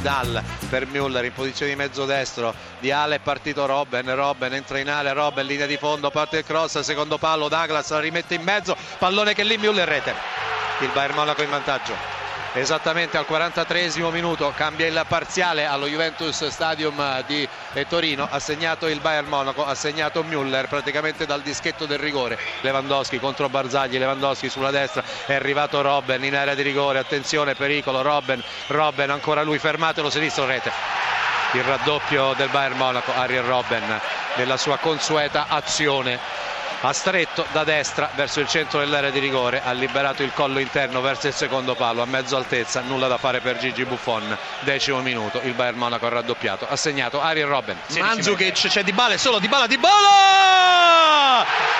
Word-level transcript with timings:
Müller 0.00 0.42
per 0.68 0.86
Müller 0.86 1.24
in 1.24 1.32
posizione 1.32 1.72
di 1.72 1.78
mezzo 1.78 2.04
destro. 2.04 2.54
Di 2.78 2.90
Ale 2.90 3.16
è 3.16 3.20
partito 3.20 3.66
Robben 3.66 4.14
Robben 4.14 4.54
entra 4.54 4.78
in 4.78 4.88
area 4.88 5.12
Robben 5.12 5.46
linea 5.46 5.66
di 5.66 5.76
fondo 5.76 6.10
parte 6.10 6.38
il 6.38 6.44
cross 6.44 6.78
secondo 6.80 7.18
palo 7.18 7.48
Douglas 7.48 7.90
la 7.90 8.00
rimette 8.00 8.34
in 8.34 8.42
mezzo 8.42 8.76
pallone 8.98 9.34
che 9.34 9.44
lì 9.44 9.56
Müller 9.56 9.86
rete. 9.86 10.14
Il 10.80 10.90
Bayern 10.92 11.14
Monaco 11.14 11.42
in 11.42 11.50
vantaggio 11.50 12.17
esattamente 12.54 13.16
al 13.16 13.26
43 13.26 13.92
minuto 14.10 14.52
cambia 14.56 14.86
il 14.86 15.04
parziale 15.06 15.66
allo 15.66 15.86
Juventus 15.86 16.46
Stadium 16.48 17.22
di 17.26 17.48
Torino. 17.88 18.26
Ha 18.30 18.38
segnato 18.38 18.86
il 18.86 19.00
Bayern 19.00 19.26
Monaco 19.26 19.64
ha 19.64 19.74
segnato 19.74 20.22
Müller 20.22 20.66
praticamente 20.68 21.26
dal 21.26 21.42
dischetto 21.42 21.86
del 21.86 21.98
rigore. 21.98 22.38
Lewandowski 22.60 23.18
contro 23.18 23.48
Barzagli 23.48 23.98
Lewandowski 23.98 24.48
sulla 24.48 24.70
destra. 24.70 25.02
È 25.26 25.34
arrivato 25.34 25.80
Robben 25.80 26.24
in 26.24 26.36
area 26.36 26.54
di 26.54 26.62
rigore. 26.62 26.98
Attenzione 26.98 27.54
pericolo 27.54 28.02
Robben 28.02 28.42
Robben 28.68 29.10
ancora 29.10 29.42
lui 29.42 29.58
fermatelo 29.58 30.10
sinistro 30.10 30.46
rete. 30.46 30.72
Il 31.52 31.62
raddoppio 31.62 32.34
del 32.34 32.48
Bayern 32.48 32.76
Monaco 32.76 33.12
Ariel 33.14 33.42
Robben 33.42 34.00
nella 34.36 34.56
sua 34.56 34.76
consueta 34.76 35.46
azione 35.48 36.18
ha 36.80 36.92
stretto 36.92 37.44
da 37.52 37.64
destra 37.64 38.08
verso 38.14 38.40
il 38.40 38.46
centro 38.46 38.78
dell'area 38.78 39.10
di 39.10 39.18
rigore 39.18 39.60
ha 39.64 39.72
liberato 39.72 40.22
il 40.22 40.32
collo 40.32 40.58
interno 40.60 41.00
verso 41.00 41.26
il 41.26 41.32
secondo 41.32 41.74
palo 41.74 42.02
a 42.02 42.06
mezzo 42.06 42.36
altezza 42.36 42.80
nulla 42.82 43.08
da 43.08 43.18
fare 43.18 43.40
per 43.40 43.58
Gigi 43.58 43.84
Buffon 43.84 44.36
decimo 44.60 45.00
minuto 45.00 45.40
il 45.42 45.54
Bayern 45.54 45.76
Monaco 45.76 46.06
ha 46.06 46.10
raddoppiato 46.10 46.66
ha 46.68 46.76
segnato 46.76 47.20
Ariel 47.20 47.48
Robben 47.48 47.76
Mandzukic 47.98 48.68
c'è 48.68 48.84
Di 48.84 48.92
Bala 48.92 49.16
solo 49.18 49.38
Di 49.38 49.48
Bala 49.48 49.66
Di 49.66 49.78
Bala 49.78 50.77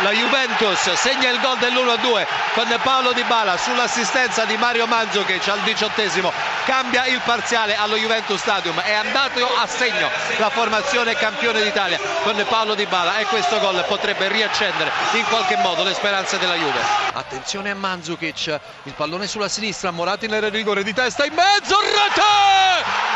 la 0.00 0.10
Juventus 0.10 0.92
segna 0.94 1.30
il 1.30 1.40
gol 1.40 1.56
dell'1-2 1.58 2.26
con 2.54 2.80
Paolo 2.82 3.12
Di 3.12 3.22
Bala 3.24 3.56
sull'assistenza 3.56 4.44
di 4.44 4.56
Mario 4.56 4.86
Mandzukic 4.86 5.46
al 5.48 5.60
diciottesimo. 5.60 6.32
Cambia 6.64 7.06
il 7.06 7.20
parziale 7.24 7.76
allo 7.76 7.96
Juventus 7.96 8.40
Stadium. 8.40 8.80
È 8.80 8.92
andato 8.92 9.46
a 9.56 9.66
segno 9.66 10.10
la 10.38 10.50
formazione 10.50 11.14
campione 11.14 11.62
d'Italia 11.62 11.98
con 12.22 12.42
Paolo 12.48 12.74
Di 12.74 12.86
Bala 12.86 13.18
e 13.18 13.24
questo 13.26 13.58
gol 13.60 13.84
potrebbe 13.86 14.28
riaccendere 14.28 14.90
in 15.12 15.24
qualche 15.24 15.56
modo 15.56 15.84
le 15.84 15.94
speranze 15.94 16.38
della 16.38 16.54
Juve. 16.54 16.80
Attenzione 17.12 17.70
a 17.70 17.74
Mandzukic 17.74 18.60
il 18.84 18.92
pallone 18.92 19.26
sulla 19.26 19.48
sinistra 19.48 19.90
Morati 19.90 20.26
nel 20.26 20.50
rigore 20.50 20.82
di 20.82 20.92
testa 20.92 21.24
in 21.24 21.34
mezzo 21.34 21.78
rete! 21.80 22.22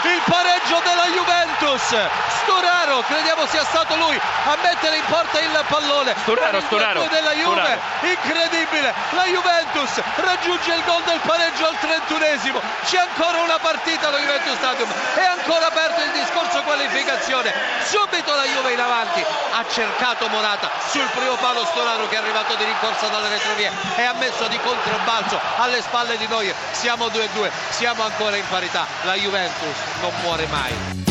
Il 0.05 0.23
pareggio 0.25 0.81
della 0.85 1.07
Juventus 1.15 1.38
Storaro 1.79 3.03
crediamo 3.07 3.47
sia 3.47 3.65
stato 3.65 3.95
lui 3.97 4.17
a 4.19 4.57
mettere 4.63 4.97
in 4.97 5.05
porta 5.09 5.39
il 5.39 5.65
pallone. 5.69 6.15
Storaro, 6.23 6.61
Storaro 6.61 7.07
della 7.07 7.33
Juve. 7.33 7.79
Incredibile. 8.01 8.93
La 9.11 9.25
Juventus 9.25 10.03
raggiunge 10.17 10.75
il 10.75 10.83
gol 10.85 11.03
del 11.05 11.21
pareggio 11.21 11.67
al 11.67 11.77
31esimo 11.81 12.61
c'è 12.85 12.99
ancora 12.99 13.39
una 13.43 13.59
partita 13.59 14.09
allo 14.09 14.19
Juventus 14.19 14.57
Stadium. 14.57 14.91
È 15.15 15.25
ancora 15.25 15.69
aperto 15.69 16.03
il 16.03 16.11
discorso 16.11 16.63
qualificazione. 16.63 17.55
Subito 17.85 18.35
la 18.35 18.45
Juve 18.45 18.73
in 18.73 18.81
avanti. 18.81 19.25
Ha 19.53 19.65
cercato 19.71 20.29
Morata. 20.29 20.71
Sul 20.91 21.09
primo 21.15 21.37
palo 21.37 21.65
Storaro 21.67 22.09
che 22.09 22.17
è 22.17 22.19
arrivato 22.19 22.55
di 22.57 22.65
rincorsa 22.65 23.07
dalle 23.07 23.29
retrovie. 23.29 23.71
E 23.97 24.03
ha 24.03 24.15
messo 24.15 24.47
di 24.49 24.59
controbalzo 24.59 25.41
alle 25.59 25.81
spalle 25.81 26.17
di 26.19 26.27
noi 26.27 26.53
siamo 26.73 27.07
2-2 27.07 27.51
siamo 27.71 28.03
ancora 28.03 28.37
in 28.37 28.45
parità. 28.49 28.85
La 29.03 29.15
Juventus 29.15 29.77
non 30.01 30.13
muore 30.23 30.47
mai 30.49 31.08